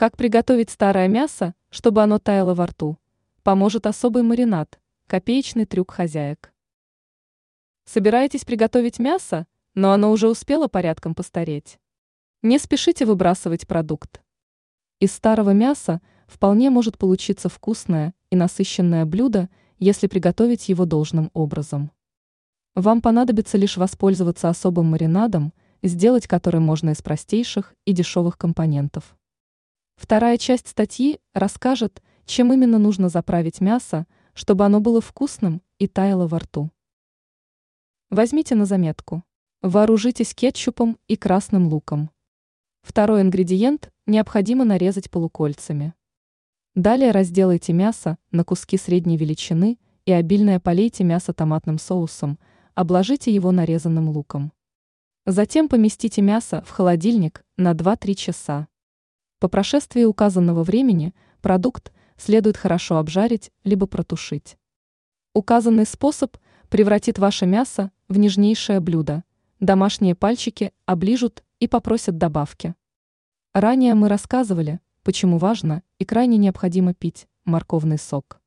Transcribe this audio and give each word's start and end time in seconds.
Как 0.00 0.16
приготовить 0.16 0.70
старое 0.70 1.08
мясо, 1.08 1.54
чтобы 1.68 2.02
оно 2.02 2.18
таяло 2.18 2.54
во 2.54 2.64
рту? 2.64 2.96
Поможет 3.42 3.84
особый 3.84 4.22
маринад, 4.22 4.80
копеечный 5.06 5.66
трюк 5.66 5.90
хозяек. 5.90 6.54
Собираетесь 7.84 8.46
приготовить 8.46 8.98
мясо, 8.98 9.46
но 9.74 9.92
оно 9.92 10.10
уже 10.10 10.30
успело 10.30 10.68
порядком 10.68 11.14
постареть? 11.14 11.78
Не 12.40 12.58
спешите 12.58 13.04
выбрасывать 13.04 13.66
продукт. 13.66 14.22
Из 15.00 15.12
старого 15.12 15.50
мяса 15.50 16.00
вполне 16.26 16.70
может 16.70 16.96
получиться 16.96 17.50
вкусное 17.50 18.14
и 18.30 18.36
насыщенное 18.36 19.04
блюдо, 19.04 19.50
если 19.78 20.06
приготовить 20.06 20.70
его 20.70 20.86
должным 20.86 21.30
образом. 21.34 21.90
Вам 22.74 23.02
понадобится 23.02 23.58
лишь 23.58 23.76
воспользоваться 23.76 24.48
особым 24.48 24.92
маринадом, 24.92 25.52
сделать 25.82 26.26
который 26.26 26.62
можно 26.62 26.88
из 26.88 27.02
простейших 27.02 27.74
и 27.84 27.92
дешевых 27.92 28.38
компонентов. 28.38 29.14
Вторая 30.00 30.38
часть 30.38 30.66
статьи 30.66 31.20
расскажет, 31.34 32.02
чем 32.24 32.54
именно 32.54 32.78
нужно 32.78 33.10
заправить 33.10 33.60
мясо, 33.60 34.06
чтобы 34.32 34.64
оно 34.64 34.80
было 34.80 35.02
вкусным 35.02 35.60
и 35.78 35.86
таяло 35.88 36.26
во 36.26 36.38
рту. 36.38 36.70
Возьмите 38.08 38.54
на 38.54 38.64
заметку. 38.64 39.24
Вооружитесь 39.60 40.34
кетчупом 40.34 40.98
и 41.06 41.16
красным 41.16 41.68
луком. 41.68 42.08
Второй 42.80 43.20
ингредиент 43.20 43.92
необходимо 44.06 44.64
нарезать 44.64 45.10
полукольцами. 45.10 45.92
Далее 46.74 47.10
разделайте 47.10 47.74
мясо 47.74 48.16
на 48.30 48.42
куски 48.42 48.78
средней 48.78 49.18
величины 49.18 49.78
и 50.06 50.12
обильно 50.12 50.58
полейте 50.60 51.04
мясо 51.04 51.34
томатным 51.34 51.78
соусом, 51.78 52.38
обложите 52.74 53.34
его 53.34 53.52
нарезанным 53.52 54.08
луком. 54.08 54.50
Затем 55.26 55.68
поместите 55.68 56.22
мясо 56.22 56.64
в 56.66 56.70
холодильник 56.70 57.44
на 57.58 57.72
2-3 57.72 58.14
часа. 58.14 58.69
По 59.40 59.48
прошествии 59.48 60.04
указанного 60.04 60.62
времени 60.62 61.14
продукт 61.40 61.92
следует 62.18 62.58
хорошо 62.58 62.98
обжарить 62.98 63.50
либо 63.64 63.86
протушить. 63.86 64.58
Указанный 65.34 65.86
способ 65.86 66.36
превратит 66.68 67.18
ваше 67.18 67.46
мясо 67.46 67.90
в 68.08 68.18
нежнейшее 68.18 68.80
блюдо. 68.80 69.24
Домашние 69.58 70.14
пальчики 70.14 70.72
оближут 70.84 71.42
и 71.58 71.68
попросят 71.68 72.18
добавки. 72.18 72.74
Ранее 73.54 73.94
мы 73.94 74.08
рассказывали, 74.08 74.80
почему 75.02 75.38
важно 75.38 75.82
и 75.98 76.04
крайне 76.04 76.36
необходимо 76.36 76.92
пить 76.92 77.26
морковный 77.46 77.98
сок. 77.98 78.39